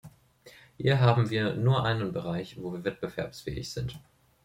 [0.77, 3.99] Hier haben wir nun einen Bereich, wo wir wettbewerbsfähig sind.